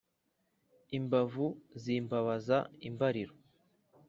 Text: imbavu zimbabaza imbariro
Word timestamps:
imbavu 0.97 1.45
zimbabaza 1.83 2.57
imbariro 2.87 3.33